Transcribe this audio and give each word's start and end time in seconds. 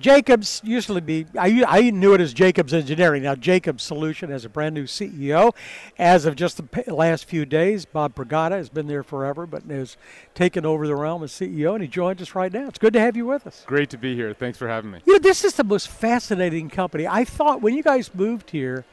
Jacobs 0.00 0.60
used 0.64 0.88
to 0.88 1.00
be, 1.00 1.26
I, 1.38 1.64
I 1.66 1.90
knew 1.90 2.14
it 2.14 2.20
as 2.20 2.32
Jacobs 2.32 2.72
Engineering. 2.74 3.22
Now, 3.22 3.34
Jacobs 3.34 3.82
Solution 3.82 4.30
has 4.30 4.44
a 4.44 4.48
brand 4.48 4.74
new 4.74 4.84
CEO. 4.84 5.54
As 5.98 6.24
of 6.24 6.36
just 6.36 6.56
the 6.56 6.92
last 6.92 7.26
few 7.26 7.44
days, 7.44 7.84
Bob 7.84 8.14
Pragada 8.14 8.52
has 8.52 8.68
been 8.68 8.86
there 8.86 9.02
forever, 9.02 9.46
but 9.46 9.64
has 9.64 9.96
taken 10.34 10.64
over 10.64 10.86
the 10.86 10.96
realm 10.96 11.22
as 11.22 11.32
CEO, 11.32 11.74
and 11.74 11.82
he 11.82 11.88
joins 11.88 12.20
us 12.22 12.34
right 12.34 12.52
now. 12.52 12.66
It's 12.66 12.78
good 12.78 12.94
to 12.94 13.00
have 13.00 13.16
you 13.16 13.26
with 13.26 13.46
us. 13.46 13.62
Great 13.66 13.90
to 13.90 13.98
be 13.98 14.14
here. 14.14 14.32
Thanks 14.32 14.58
for 14.58 14.68
having 14.68 14.90
me. 14.90 15.00
You 15.04 15.14
know, 15.14 15.18
this 15.18 15.44
is 15.44 15.54
the 15.54 15.64
most 15.64 15.88
fascinating 15.88 16.70
company. 16.70 17.06
I 17.06 17.24
thought 17.24 17.60
when 17.60 17.74
you 17.74 17.82
guys 17.82 18.14
moved 18.14 18.50
here, 18.50 18.84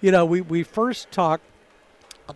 you 0.00 0.10
know, 0.10 0.24
we, 0.24 0.40
we 0.40 0.62
first 0.62 1.10
talked 1.10 1.44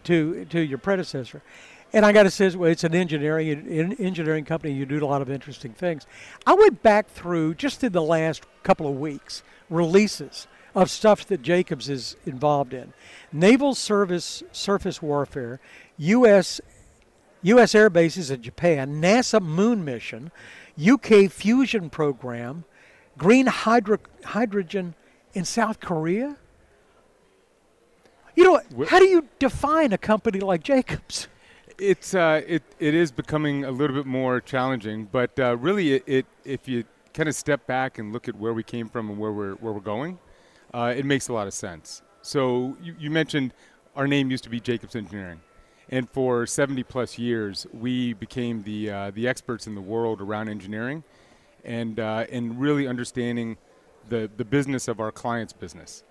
to 0.05 0.45
to 0.47 0.61
your 0.61 0.79
predecessor, 0.79 1.43
and 1.93 2.05
I 2.05 2.13
got 2.13 2.25
to 2.25 2.31
say, 2.31 2.47
it's 2.47 2.85
an 2.85 2.95
engineering 2.95 3.51
an 3.51 3.93
engineering 3.95 4.45
company. 4.45 4.75
You 4.75 4.87
do 4.87 5.05
a 5.05 5.07
lot 5.07 5.23
of 5.23 5.31
interesting 5.31 5.73
things. 5.73 6.07
I 6.47 6.55
went 6.55 6.83
back 6.83 7.09
through 7.09 7.55
just 7.55 7.83
in 7.85 7.93
the 7.93 8.03
last 8.03 8.45
couple 8.63 8.87
of 8.87 8.99
weeks 8.99 9.43
releases 9.71 10.47
of 10.75 10.91
stuff 10.91 11.27
that 11.27 11.43
Jacobs 11.43 11.89
is 11.89 12.17
involved 12.27 12.75
in: 12.75 12.93
naval 13.33 13.75
service, 13.75 14.43
surface 14.53 15.01
warfare, 15.01 15.61
U.S. 15.99 16.61
U.S. 17.43 17.75
air 17.75 17.89
bases 17.89 18.31
in 18.31 18.43
Japan, 18.43 19.01
NASA 19.01 19.41
moon 19.41 19.85
mission, 19.85 20.33
UK 20.85 21.31
fusion 21.31 21.89
program, 21.91 22.65
green 23.17 23.47
hydro- 23.47 23.99
hydrogen 24.25 24.95
in 25.33 25.45
South 25.45 25.79
Korea. 25.81 26.37
You 28.35 28.45
know, 28.45 28.87
how 28.89 28.99
do 28.99 29.07
you 29.07 29.29
define 29.39 29.93
a 29.93 29.99
company 29.99 30.41
like 30.41 30.63
Jacobs? 30.63 31.29
It's 31.79 32.15
uh, 32.15 32.41
it 32.47 32.63
it 32.79 32.95
is 32.95 33.13
becoming 33.13 33.65
a 33.65 33.71
little 33.71 33.95
bit 33.95 34.07
more 34.07 34.41
challenging, 34.41 35.09
but 35.13 35.39
uh, 35.39 35.59
really, 35.59 35.95
it, 35.95 36.05
it 36.07 36.27
if 36.45 36.67
you 36.67 36.85
kind 37.13 37.29
of 37.29 37.35
step 37.35 37.67
back 37.67 37.99
and 37.99 38.15
look 38.15 38.29
at 38.29 38.37
where 38.37 38.55
we 38.55 38.63
came 38.63 38.89
from 38.89 39.11
and 39.11 39.19
where 39.19 39.33
we're 39.33 39.55
where 39.57 39.75
we're 39.75 39.81
going, 39.81 40.19
uh, 40.73 40.95
it 40.97 41.05
makes 41.05 41.29
a 41.29 41.35
lot 41.35 41.47
of 41.47 41.53
sense. 41.53 42.01
So 42.23 42.77
you, 42.83 42.97
you 42.99 43.11
mentioned 43.11 43.53
our 43.95 44.07
name 44.07 44.31
used 44.31 44.45
to 44.45 44.51
be 44.51 44.59
Jacobs 44.59 44.97
Engineering, 44.97 45.41
and 45.91 46.09
for 46.09 46.47
70 46.47 46.83
plus 46.85 47.19
years, 47.19 47.67
we 47.75 48.15
became 48.15 48.63
the 48.63 48.91
uh, 48.91 49.11
the 49.11 49.29
experts 49.29 49.67
in 49.67 49.75
the 49.75 49.83
world 49.83 50.23
around 50.23 50.49
engineering, 50.49 51.05
and 51.63 52.01
uh, 52.01 52.25
and 52.33 52.59
really 52.59 52.89
understanding 52.89 53.59
the 54.09 54.31
the 54.35 54.47
business 54.47 54.89
of 54.89 54.99
our 54.99 55.13
clients' 55.13 55.53
business, 55.53 56.05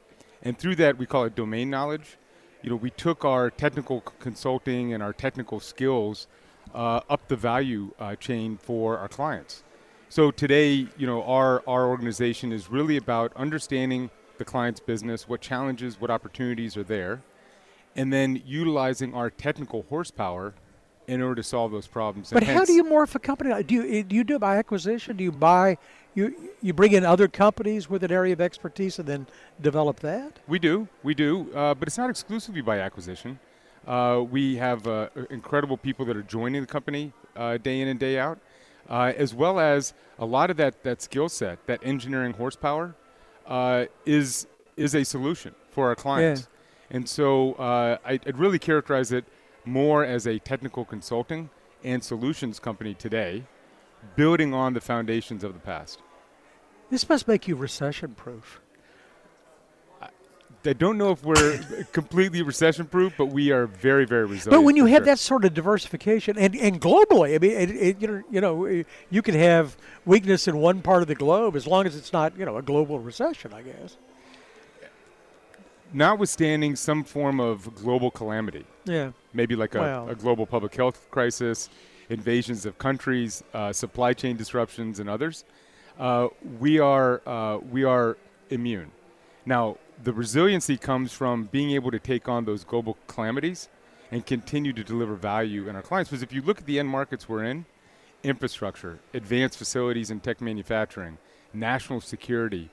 and 0.44 0.60
through 0.60 0.76
that 0.76 1.00
we 1.00 1.08
call 1.08 1.24
it 1.24 1.34
domain 1.34 1.72
knowledge 1.72 2.20
you 2.66 2.72
know, 2.72 2.78
we 2.78 2.90
took 2.90 3.24
our 3.24 3.52
technical 3.52 4.02
consulting 4.02 4.92
and 4.92 5.04
our 5.04 5.14
technical 5.14 5.60
skills 5.60 6.26
uh, 6.74 7.02
up 7.08 7.28
the 7.28 7.36
value 7.36 7.92
uh, 8.00 8.16
chain 8.16 8.58
for 8.58 8.98
our 8.98 9.08
clients. 9.08 9.64
So 10.10 10.32
today, 10.32 10.88
you 10.98 11.06
know, 11.06 11.22
our, 11.26 11.62
our 11.68 11.86
organization 11.86 12.52
is 12.52 12.72
really 12.72 12.98
about 12.98 13.32
understanding 13.36 14.10
the 14.40 14.46
client's 14.46 14.80
business, 14.80 15.30
what 15.30 15.42
challenges, 15.42 16.02
what 16.02 16.10
opportunities 16.10 16.76
are 16.76 16.84
there, 16.84 17.22
and 17.96 18.12
then 18.12 18.42
utilizing 18.48 19.14
our 19.14 19.30
technical 19.30 19.86
horsepower 19.90 20.56
in 21.08 21.22
order 21.22 21.36
to 21.36 21.44
solve 21.44 21.72
those 21.72 21.88
problems. 21.88 22.32
But 22.32 22.44
how 22.44 22.66
do 22.66 22.74
you 22.74 22.84
morph 22.84 23.16
a 23.16 23.20
company? 23.20 23.64
Do 23.64 23.76
you 23.76 24.04
do 24.04 24.16
you 24.16 24.24
do 24.24 24.36
it 24.36 24.40
by 24.40 24.58
acquisition? 24.58 25.18
Do 25.18 25.24
you 25.24 25.32
buy 25.32 25.78
you 26.14 26.52
you 26.62 26.74
bring 26.74 26.94
in 26.94 27.06
other 27.06 27.28
companies 27.28 27.90
with 27.90 28.04
an 28.04 28.12
area 28.12 28.34
of 28.34 28.42
expertise 28.42 29.00
and 29.00 29.08
then 29.08 29.28
develop 29.62 30.00
that? 30.00 30.40
We 30.48 30.60
do, 30.60 30.88
we 31.04 31.14
do, 31.14 31.52
uh, 31.54 31.74
but 31.76 31.88
it's 31.88 31.98
not 31.98 32.10
exclusively 32.10 32.62
by 32.62 32.80
acquisition. 32.80 33.40
Uh, 33.86 34.24
we 34.30 34.56
have 34.56 34.88
uh, 34.88 35.10
incredible 35.30 35.78
people 35.78 36.06
that 36.06 36.18
are 36.18 36.24
joining 36.24 36.62
the 36.62 36.68
company 36.68 37.14
uh, 37.36 37.58
day 37.58 37.82
in 37.82 37.88
and 37.88 38.00
day 38.00 38.18
out, 38.18 38.40
uh, 38.90 39.14
as 39.16 39.34
well 39.36 39.60
as 39.60 39.94
a 40.18 40.26
lot 40.26 40.50
of 40.50 40.58
that, 40.58 40.82
that 40.84 41.04
skill 41.04 41.30
set, 41.30 41.64
that 41.68 41.80
engineering 41.84 42.34
horsepower, 42.34 42.96
uh, 43.46 43.86
is 44.06 44.48
is 44.76 44.96
a 44.96 45.06
solution 45.06 45.54
for 45.70 45.88
our 45.88 45.96
clients. 45.96 46.48
And 46.90 47.08
so 47.08 47.54
uh, 47.54 47.98
I, 48.06 48.14
I'd 48.14 48.38
really 48.38 48.60
characterize 48.60 49.12
it 49.12 49.26
more 49.66 50.04
as 50.04 50.26
a 50.28 50.40
technical 50.40 50.86
consulting 50.86 51.50
and 51.84 52.04
solutions 52.04 52.60
company 52.60 52.94
today, 52.94 53.44
building 54.16 54.54
on 54.54 54.74
the 54.74 54.82
foundations 54.82 55.44
of 55.44 55.54
the 55.54 55.60
past. 55.60 56.00
This 56.90 57.08
must 57.08 57.28
make 57.28 57.48
you 57.48 57.56
recession 57.56 58.14
proof. 58.16 58.62
I 60.68 60.74
don't 60.74 60.98
know 60.98 61.12
if 61.12 61.24
we're 61.24 61.60
completely 61.92 62.42
recession 62.42 62.88
proof, 62.88 63.14
but 63.18 63.28
we 63.28 63.52
are 63.52 63.68
very, 63.68 64.06
very 64.06 64.26
resilient. 64.26 64.52
But 64.52 64.62
when 64.62 64.76
you 64.76 64.86
have 64.86 65.00
sure. 65.00 65.06
that 65.06 65.20
sort 65.20 65.46
of 65.46 65.54
diversification, 65.54 66.38
and, 66.38 66.56
and 66.56 66.82
globally, 66.82 67.36
I 67.36 67.38
mean, 67.38 67.52
it, 67.52 67.70
it, 67.70 68.02
you 68.02 68.08
know, 68.08 68.24
you 68.32 68.42
know, 68.42 68.84
you 69.10 69.22
can 69.22 69.36
have 69.36 69.78
weakness 70.06 70.48
in 70.48 70.58
one 70.58 70.82
part 70.82 71.02
of 71.02 71.08
the 71.08 71.16
globe 71.16 71.56
as 71.56 71.68
long 71.68 71.86
as 71.86 71.96
it's 71.96 72.12
not, 72.12 72.38
you 72.38 72.46
know, 72.46 72.58
a 72.58 72.62
global 72.62 73.00
recession. 73.00 73.54
I 73.54 73.62
guess. 73.62 73.98
notwithstanding 75.94 76.76
some 76.76 77.04
form 77.04 77.40
of 77.40 77.74
global 77.76 78.12
calamity, 78.12 78.66
Yeah. 78.86 79.12
Maybe 79.36 79.56
like 79.56 79.76
a, 79.76 79.80
Well- 79.80 80.10
a 80.10 80.16
global 80.16 80.46
public 80.46 80.74
health 80.76 81.08
crisis, 81.12 81.70
invasions 82.10 82.66
of 82.66 82.78
countries, 82.78 83.44
uh, 83.54 83.74
supply 83.74 84.14
chain 84.14 84.38
disruptions, 84.38 85.00
and 85.00 85.10
others, 85.10 85.44
uh, 86.00 86.28
we 86.60 86.80
are 86.80 87.22
uh, 87.28 87.58
we 87.58 87.84
are 87.84 88.18
immune. 88.50 88.92
Now, 89.46 89.78
the 90.04 90.14
resiliency 90.14 90.78
comes 90.78 91.14
from 91.14 91.46
being 91.46 91.72
able 91.72 91.92
to 91.92 92.00
take 92.00 92.28
on 92.28 92.46
those 92.46 92.64
global 92.64 92.98
calamities 93.08 93.70
and 94.12 94.26
continue 94.26 94.74
to 94.74 94.84
deliver 94.84 95.16
value 95.16 95.68
in 95.70 95.76
our 95.76 95.82
clients. 95.82 96.10
Because 96.10 96.24
if 96.24 96.34
you 96.34 96.42
look 96.42 96.60
at 96.60 96.66
the 96.66 96.80
end 96.80 96.90
markets 96.90 97.28
we're 97.30 97.44
in, 97.44 97.66
infrastructure, 98.24 99.00
advanced 99.14 99.58
facilities 99.58 100.10
and 100.12 100.22
tech 100.24 100.42
manufacturing, 100.42 101.18
national 101.54 102.02
security, 102.02 102.70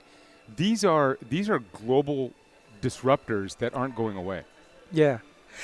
these 0.55 0.83
are 0.83 1.17
these 1.29 1.49
are 1.49 1.59
global 1.59 2.33
disruptors 2.81 3.57
that 3.57 3.73
aren't 3.73 3.95
going 3.95 4.17
away. 4.17 4.43
Yeah. 4.91 5.19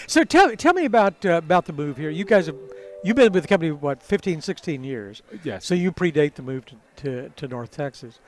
So 0.07 0.23
tell 0.23 0.55
tell 0.55 0.73
me 0.73 0.85
about 0.85 1.25
uh, 1.25 1.33
about 1.33 1.65
the 1.65 1.73
move 1.73 1.97
here. 1.97 2.09
You 2.09 2.25
guys 2.25 2.47
have 2.47 2.55
you've 3.03 3.15
been 3.15 3.31
with 3.31 3.43
the 3.43 3.47
company 3.47 3.71
what 3.71 4.03
15, 4.03 4.41
16 4.41 4.83
years. 4.83 5.21
Yes. 5.43 5.65
So 5.65 5.73
you 5.75 5.91
predate 5.91 6.35
the 6.35 6.41
move 6.41 6.65
to, 6.65 6.75
to, 6.97 7.29
to 7.29 7.47
North 7.47 7.71
Texas. 7.71 8.19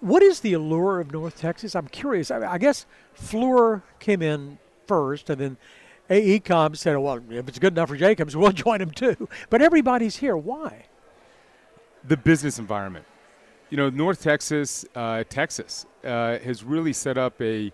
What 0.00 0.22
is 0.22 0.40
the 0.40 0.52
allure 0.52 1.00
of 1.00 1.12
North 1.12 1.38
Texas? 1.38 1.74
I'm 1.74 1.88
curious. 1.88 2.30
I, 2.30 2.52
I 2.52 2.58
guess 2.58 2.86
Fluor 3.16 3.82
came 4.00 4.20
in 4.20 4.58
first, 4.86 5.30
and 5.30 5.40
then 5.40 5.56
AECOM 6.10 6.76
said, 6.76 6.96
"Well, 6.96 7.22
if 7.30 7.48
it's 7.48 7.58
good 7.58 7.72
enough 7.72 7.88
for 7.88 7.96
Jacobs, 7.96 8.36
we'll 8.36 8.52
join 8.66 8.78
them 8.80 8.90
too." 8.90 9.28
But 9.48 9.62
everybody's 9.62 10.16
here. 10.16 10.36
Why? 10.36 10.86
the 12.06 12.16
business 12.16 12.58
environment. 12.58 13.06
You 13.70 13.76
know, 13.76 13.90
North 13.90 14.22
Texas, 14.22 14.84
uh, 14.94 15.24
Texas 15.28 15.86
uh, 16.04 16.38
has 16.38 16.62
really 16.62 16.92
set 16.92 17.18
up 17.18 17.40
a 17.40 17.72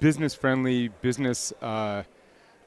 business-friendly, 0.00 0.88
business 1.00 1.52
uh, 1.60 2.04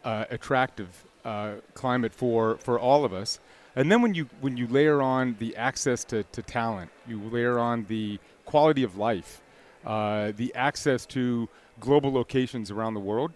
uh, 0.06 0.26
attractive 0.30 1.06
uh, 1.26 1.56
climate 1.74 2.14
for, 2.14 2.58
for 2.58 2.80
all 2.80 3.04
of 3.04 3.14
us. 3.14 3.40
And 3.76 3.92
then 3.92 4.02
when 4.02 4.14
you 4.14 4.30
when 4.40 4.56
you 4.56 4.68
layer 4.68 5.02
on 5.02 5.36
the 5.40 5.56
access 5.58 6.06
to, 6.06 6.24
to 6.24 6.42
talent, 6.42 6.92
you 7.06 7.20
layer 7.20 7.60
on 7.60 7.86
the 7.90 8.20
quality 8.46 8.84
of 8.84 8.96
life, 8.96 9.42
uh, 9.86 10.32
the 10.38 10.54
access 10.56 11.06
to 11.08 11.50
global 11.80 12.14
locations 12.14 12.72
around 12.72 12.94
the 12.94 13.02
world. 13.02 13.34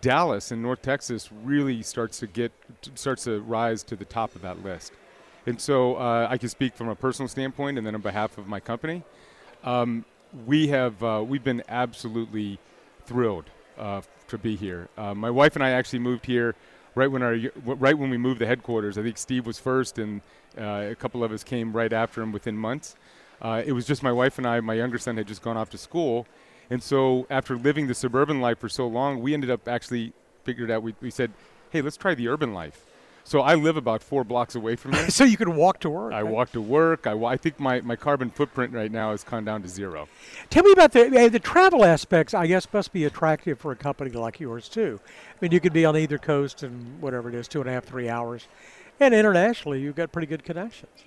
Dallas 0.00 0.50
and 0.50 0.62
North 0.62 0.80
Texas 0.80 1.30
really 1.32 1.82
starts 1.82 2.18
to 2.20 2.26
get 2.26 2.52
starts 2.94 3.24
to 3.24 3.40
rise 3.40 3.82
to 3.82 3.96
the 3.96 4.04
top 4.04 4.34
of 4.36 4.42
that 4.42 4.62
list. 4.62 4.92
And 5.46 5.60
so 5.60 5.96
uh, 5.96 6.28
I 6.30 6.38
can 6.38 6.48
speak 6.48 6.74
from 6.74 6.88
a 6.88 6.94
personal 6.94 7.28
standpoint, 7.28 7.76
and 7.76 7.86
then 7.86 7.94
on 7.94 8.00
behalf 8.00 8.38
of 8.38 8.46
my 8.46 8.60
company, 8.60 9.02
um, 9.62 10.04
we 10.46 10.68
have 10.68 11.02
uh, 11.02 11.24
we've 11.26 11.44
been 11.44 11.62
absolutely 11.68 12.58
thrilled 13.06 13.50
uh, 13.76 14.02
to 14.28 14.38
be 14.38 14.56
here. 14.56 14.88
Uh, 14.96 15.14
my 15.14 15.30
wife 15.30 15.54
and 15.54 15.64
I 15.64 15.70
actually 15.70 16.00
moved 16.00 16.26
here 16.26 16.54
right 16.94 17.10
when 17.10 17.22
our 17.22 17.36
right 17.64 17.96
when 17.96 18.10
we 18.10 18.16
moved 18.16 18.40
the 18.40 18.46
headquarters. 18.46 18.98
I 18.98 19.02
think 19.02 19.18
Steve 19.18 19.46
was 19.46 19.58
first, 19.58 19.98
and 19.98 20.20
uh, 20.58 20.88
a 20.90 20.94
couple 20.94 21.24
of 21.24 21.32
us 21.32 21.44
came 21.44 21.72
right 21.72 21.92
after 21.92 22.22
him 22.22 22.32
within 22.32 22.56
months. 22.56 22.96
Uh, 23.42 23.62
it 23.64 23.72
was 23.72 23.86
just 23.86 24.02
my 24.02 24.12
wife 24.12 24.38
and 24.38 24.46
I. 24.46 24.60
My 24.60 24.74
younger 24.74 24.98
son 24.98 25.16
had 25.16 25.26
just 25.26 25.42
gone 25.42 25.56
off 25.56 25.70
to 25.70 25.78
school, 25.78 26.26
and 26.70 26.82
so 26.82 27.26
after 27.30 27.56
living 27.56 27.86
the 27.86 27.94
suburban 27.94 28.40
life 28.40 28.58
for 28.58 28.68
so 28.68 28.86
long, 28.86 29.20
we 29.20 29.34
ended 29.34 29.50
up 29.50 29.68
actually 29.68 30.12
figured 30.44 30.70
out. 30.70 30.82
We, 30.82 30.94
we 31.00 31.10
said, 31.10 31.32
"Hey, 31.70 31.82
let's 31.82 31.96
try 31.96 32.14
the 32.14 32.28
urban 32.28 32.54
life." 32.54 32.84
So 33.26 33.40
I 33.40 33.54
live 33.54 33.78
about 33.78 34.02
four 34.02 34.22
blocks 34.22 34.54
away 34.54 34.76
from 34.76 34.92
here. 34.92 35.08
so 35.10 35.24
you 35.24 35.38
can 35.38 35.56
walk 35.56 35.80
to 35.80 35.90
work. 35.90 36.12
I 36.12 36.20
right? 36.20 36.30
walk 36.30 36.52
to 36.52 36.60
work. 36.60 37.06
I, 37.06 37.14
I 37.24 37.36
think 37.38 37.58
my, 37.58 37.80
my 37.80 37.96
carbon 37.96 38.30
footprint 38.30 38.74
right 38.74 38.92
now 38.92 39.12
has 39.12 39.24
come 39.24 39.46
down 39.46 39.62
to 39.62 39.68
zero. 39.68 40.08
Tell 40.50 40.62
me 40.62 40.72
about 40.72 40.92
the 40.92 41.06
uh, 41.06 41.28
the 41.30 41.40
travel 41.40 41.84
aspects. 41.84 42.34
I 42.34 42.46
guess 42.46 42.70
must 42.72 42.92
be 42.92 43.04
attractive 43.04 43.58
for 43.58 43.72
a 43.72 43.76
company 43.76 44.10
like 44.10 44.40
yours 44.40 44.68
too. 44.68 45.00
I 45.06 45.36
mean, 45.40 45.52
you 45.52 45.60
could 45.60 45.72
be 45.72 45.86
on 45.86 45.96
either 45.96 46.18
coast 46.18 46.62
in 46.62 47.00
whatever 47.00 47.30
it 47.30 47.34
is, 47.34 47.48
two 47.48 47.60
and 47.60 47.68
a 47.68 47.72
half, 47.72 47.84
three 47.84 48.10
hours, 48.10 48.46
and 49.00 49.14
internationally, 49.14 49.80
you've 49.80 49.96
got 49.96 50.12
pretty 50.12 50.26
good 50.26 50.44
connections. 50.44 51.04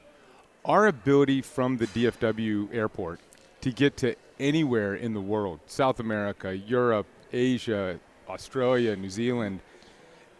Our 0.66 0.88
ability 0.88 1.44
from 1.44 1.78
the 1.78 1.88
DFW 1.88 2.74
airport 2.74 3.20
to 3.62 3.72
get 3.72 3.96
to 3.98 4.16
anywhere 4.40 4.96
in 4.96 5.14
the 5.14 5.22
world, 5.22 5.60
South 5.68 6.00
America, 6.00 6.56
Europe, 6.58 7.06
Asia, 7.32 8.00
Australia, 8.28 8.96
New 8.96 9.10
Zealand, 9.10 9.62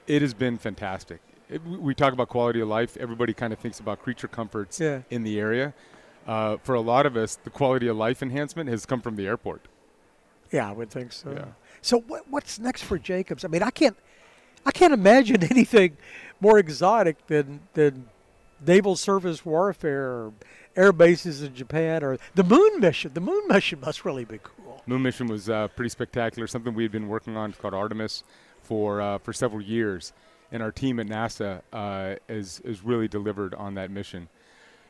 it 0.08 0.22
has 0.22 0.34
been 0.34 0.58
fantastic. 0.58 1.22
It, 1.50 1.62
we- 1.66 1.96
talk 1.96 2.14
about 2.14 2.30
quality 2.30 2.60
of 2.60 2.68
life. 2.68 2.98
Everybody 2.98 3.34
kind 3.34 3.54
of 3.54 3.60
thinks 3.60 3.80
about 3.80 4.02
creature 4.02 4.28
comforts 4.28 4.80
Yeah. 4.80 5.02
in 5.10 5.24
the 5.24 5.40
area. 5.40 5.74
uh, 6.28 6.58
for 6.58 6.76
a 6.76 6.82
lot 6.82 7.06
of 7.06 7.16
us, 7.16 7.38
the 7.42 7.50
quality 7.50 7.88
of 7.88 7.96
life 7.96 8.22
enhancement 8.22 8.70
has 8.70 8.86
come 8.86 9.00
from 9.02 9.16
the 9.16 9.26
airport. 9.26 9.62
Yeah, 10.52 10.68
I 10.70 10.74
would 10.74 10.90
think 10.90 11.14
so. 11.14 11.32
Yeah. 11.32 11.46
So 11.82 12.00
what, 12.02 12.28
what's 12.30 12.60
next 12.60 12.84
for 12.84 12.98
Jacobs? 13.00 13.46
I 13.46 13.48
mean, 13.48 13.64
I 13.64 13.70
can't, 13.70 13.96
I 14.66 14.72
can't 14.72 14.94
imagine 14.94 15.42
anything 15.50 15.96
more 16.42 16.60
exotic 16.60 17.28
than 17.28 17.62
than 17.76 18.10
naval 18.66 18.98
service 18.98 19.46
warfare 19.46 20.04
or 20.10 20.34
air 20.76 20.92
bases 20.92 21.42
in 21.44 21.54
Japan 21.56 22.04
or 22.04 22.18
the 22.36 22.44
moon 22.44 22.82
mission. 22.82 23.12
The 23.14 23.22
moon 23.22 23.44
mission 23.48 23.80
must 23.80 24.04
really 24.04 24.26
be 24.26 24.40
cool. 24.44 24.82
Moon 24.86 25.02
mission 25.04 25.28
was 25.28 25.50
uh, 25.50 25.70
pretty 25.70 25.90
spectacular. 25.90 26.46
Something 26.48 26.74
we 26.74 26.84
had 26.84 26.92
been 26.92 27.08
working 27.08 27.38
on 27.38 27.54
called 27.54 27.74
Artemis 27.74 28.24
for 28.64 29.00
uh, 29.00 29.18
for 29.20 29.32
several 29.32 29.62
years, 29.62 30.12
and 30.52 30.64
our 30.64 30.72
team 30.72 31.00
at 31.00 31.08
NASA 31.08 31.62
uh, 31.74 32.16
is 32.28 32.62
really 32.84 33.08
delivered 33.08 33.54
on 33.54 33.76
that 33.76 33.92
mission. 33.92 34.30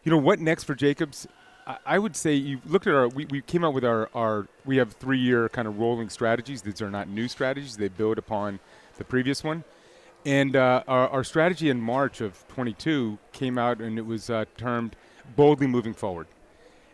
You 0.03 0.11
know 0.11 0.17
what 0.17 0.39
next 0.39 0.63
for 0.63 0.75
Jacobs? 0.75 1.27
I, 1.65 1.77
I 1.85 1.99
would 1.99 2.15
say 2.15 2.33
you 2.33 2.61
looked 2.65 2.87
at 2.87 2.93
our. 2.93 3.07
We, 3.09 3.25
we 3.25 3.41
came 3.41 3.63
out 3.63 3.73
with 3.73 3.83
our, 3.83 4.09
our 4.13 4.47
we 4.65 4.77
have 4.77 4.93
three 4.93 5.19
year 5.19 5.49
kind 5.49 5.67
of 5.67 5.79
rolling 5.79 6.09
strategies. 6.09 6.61
These 6.61 6.81
are 6.81 6.89
not 6.89 7.09
new 7.09 7.27
strategies. 7.27 7.77
They 7.77 7.89
build 7.89 8.17
upon 8.17 8.59
the 8.97 9.03
previous 9.03 9.43
one. 9.43 9.63
And 10.25 10.55
uh, 10.55 10.83
our, 10.87 11.09
our, 11.09 11.23
strategy 11.23 11.69
in 11.69 11.79
March 11.79 12.21
of 12.21 12.45
22 12.49 13.17
came 13.31 13.57
out 13.57 13.79
and 13.79 13.97
it 13.97 14.05
was 14.05 14.29
uh, 14.29 14.45
termed 14.57 14.95
boldly 15.35 15.67
moving 15.67 15.93
forward. 15.93 16.27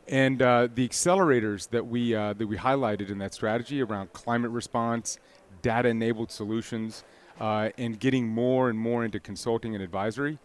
And 0.07 0.41
uh, 0.41 0.67
the 0.73 0.87
accelerators 0.87 1.69
that 1.69 1.87
we 1.87 2.13
uh, 2.13 2.33
that 2.33 2.47
we 2.47 2.57
highlighted 2.57 3.09
in 3.09 3.19
that 3.19 3.33
strategy 3.33 3.81
around 3.81 4.11
climate 4.13 4.51
response, 4.51 5.17
data-enabled 5.61 6.31
solutions, 6.31 7.03
uh, 7.39 7.69
and 7.77 7.99
getting 7.99 8.27
more 8.27 8.69
and 8.69 8.77
more 8.79 9.03
into 9.03 9.19
consulting 9.19 9.73
and 9.73 9.83
advisory. 9.83 10.39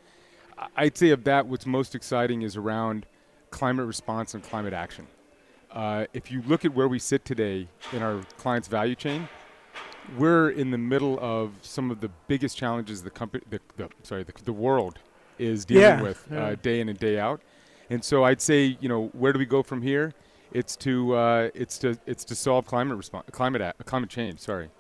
I'd 0.76 0.96
say 0.96 1.11
of 1.11 1.25
that, 1.25 1.46
what's 1.46 1.67
most 1.67 1.94
exciting 1.94 2.43
is 2.43 2.56
around 2.56 3.06
climate 3.50 3.87
response 3.87 4.35
and 4.35 4.43
climate 4.43 4.73
action. 4.73 5.06
Uh, 5.70 6.06
if 6.12 6.31
you 6.31 6.43
look 6.46 6.64
at 6.64 6.75
where 6.75 6.88
we 6.88 6.99
sit 6.99 7.25
today 7.25 7.69
in 7.93 8.02
our 8.02 8.23
client's 8.38 8.69
value 8.69 8.94
chain, 8.94 9.29
we're 10.17 10.50
in 10.50 10.70
the 10.70 10.79
middle 10.79 11.19
of 11.20 11.52
some 11.62 11.90
of 11.90 12.00
the 12.00 12.08
biggest 12.26 12.56
challenges 12.56 13.02
the 13.02 13.11
company, 13.11 13.44
the, 13.50 13.61
the 13.76 13.88
sorry, 14.02 14.23
the, 14.23 14.32
the, 14.44 14.52
world 14.52 14.99
is 15.38 15.67
dealing 15.67 15.82
yeah, 15.82 16.02
with 16.02 16.26
yeah. 16.31 16.46
Uh, 16.46 16.55
day 16.62 16.81
in 16.81 16.88
and 16.88 16.99
day 16.99 17.19
out. 17.19 17.43
And 17.90 18.02
so 18.02 18.25
I'd 18.25 18.40
say, 18.40 18.79
you 18.81 18.88
know, 18.88 19.08
where 19.08 19.32
do 19.32 19.38
we 19.38 19.44
go 19.44 19.62
from 19.62 19.82
here? 19.82 20.14
It's 20.52 20.76
to 20.76 21.14
uh, 21.14 21.50
it's 21.55 21.76
to 21.79 21.99
it's 22.06 22.25
to 22.25 22.35
solve 22.35 22.64
climate 22.64 22.96
response, 22.96 23.26
climate 23.32 23.61
a- 23.61 23.75
climate 23.85 24.08
change. 24.08 24.40
Sorry. 24.40 24.70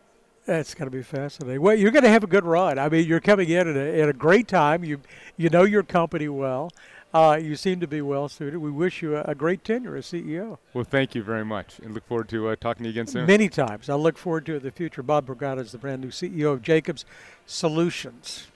That's 0.48 0.72
going 0.72 0.90
to 0.90 0.96
be 0.96 1.02
fascinating. 1.02 1.60
Well, 1.60 1.74
you're 1.74 1.90
going 1.90 2.04
to 2.04 2.08
have 2.08 2.24
a 2.24 2.26
good 2.26 2.46
run. 2.46 2.78
I 2.78 2.88
mean, 2.88 3.06
you're 3.06 3.20
coming 3.20 3.50
in 3.50 3.68
at 3.68 3.76
a, 3.76 4.00
at 4.00 4.08
a 4.08 4.14
great 4.14 4.48
time. 4.48 4.82
You 4.82 4.98
you 5.36 5.50
know 5.50 5.64
your 5.64 5.82
company 5.82 6.26
well. 6.26 6.70
Uh, 7.12 7.38
you 7.38 7.54
seem 7.54 7.80
to 7.80 7.86
be 7.86 8.00
well 8.00 8.30
suited. 8.30 8.56
We 8.56 8.70
wish 8.70 9.02
you 9.02 9.18
a, 9.18 9.24
a, 9.24 9.34
great 9.34 9.62
tenure 9.62 9.94
as 9.94 10.06
CEO. 10.06 10.56
Well, 10.72 10.84
thank 10.84 11.14
you 11.14 11.22
very 11.22 11.44
much, 11.44 11.78
and 11.80 11.92
look 11.92 12.06
forward 12.06 12.30
to 12.30 12.48
uh, 12.48 12.56
talking 12.56 12.84
to 12.84 12.88
you 12.88 12.92
again 12.92 13.06
soon. 13.06 13.26
Many 13.26 13.50
times. 13.50 13.90
I 13.90 13.94
look 13.96 14.16
forward 14.16 14.46
to 14.46 14.54
it 14.54 14.56
in 14.56 14.62
the 14.62 14.70
future. 14.70 15.02
Bob 15.02 15.26
Pragada 15.26 15.60
is 15.60 15.72
the 15.72 15.78
brand 15.78 16.00
new 16.00 16.08
CEO 16.08 16.50
of 16.54 16.62
Jacobs 16.62 17.04
Solutions. 17.44 18.46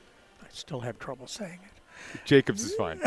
I 0.43 0.47
still 0.49 0.81
have 0.81 0.99
trouble 0.99 1.27
saying 1.27 1.61
it. 1.63 1.82
Jacobs 2.25 2.63
is 2.63 2.75
fine. 2.75 3.01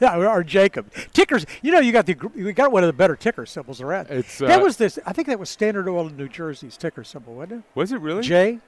or 0.02 0.42
Jacob 0.44 0.92
tickers. 1.12 1.46
You 1.62 1.72
know, 1.72 1.80
you 1.80 1.92
got 1.92 2.06
the 2.06 2.16
you 2.34 2.52
got 2.52 2.72
one 2.72 2.82
of 2.82 2.88
the 2.88 2.92
better 2.92 3.16
ticker 3.16 3.46
symbols 3.46 3.80
around. 3.80 4.08
It's, 4.10 4.40
uh, 4.40 4.46
that 4.46 4.62
was 4.62 4.76
this. 4.76 4.98
I 5.06 5.12
think 5.12 5.28
that 5.28 5.38
was 5.38 5.50
Standard 5.50 5.88
Oil 5.88 6.08
in 6.08 6.16
New 6.16 6.28
Jersey's 6.28 6.76
ticker 6.76 7.04
symbol, 7.04 7.34
wasn't 7.34 7.60
it? 7.60 7.62
Was 7.74 7.92
it 7.92 8.00
really? 8.00 8.22
J. 8.22 8.58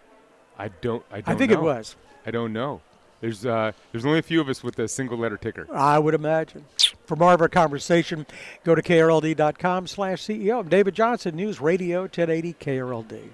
I 0.58 0.68
don't. 0.68 1.04
I 1.10 1.20
don't. 1.20 1.28
I 1.34 1.38
think 1.38 1.50
know. 1.52 1.58
it 1.58 1.62
was. 1.62 1.96
I 2.26 2.30
don't 2.30 2.52
know. 2.52 2.80
There's 3.20 3.46
uh, 3.46 3.72
there's 3.92 4.04
only 4.04 4.18
a 4.18 4.22
few 4.22 4.40
of 4.40 4.48
us 4.48 4.62
with 4.64 4.78
a 4.78 4.88
single 4.88 5.16
letter 5.16 5.36
ticker. 5.36 5.66
I 5.72 5.98
would 5.98 6.14
imagine. 6.14 6.64
For 7.06 7.16
more 7.16 7.34
of 7.34 7.40
our 7.40 7.48
conversation, 7.48 8.26
go 8.64 8.74
to 8.74 8.82
krld.com 8.82 9.86
slash 9.86 10.22
CEO. 10.22 10.60
I'm 10.60 10.68
David 10.68 10.94
Johnson, 10.94 11.36
News 11.36 11.60
Radio 11.60 12.02
1080 12.02 12.54
KRLD. 12.54 13.28